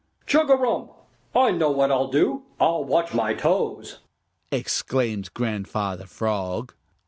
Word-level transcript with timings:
"Chugarum! 0.25 0.89
I 1.35 1.51
know 1.51 1.69
what 1.69 1.91
I'll 1.91 2.07
do; 2.07 2.41
I'll 2.59 2.83
watch 2.83 3.13
my 3.13 3.35
toes!" 3.35 3.99
exclaimed 4.51 5.31
Grandfather 5.35 6.07
Frog. 6.07 6.73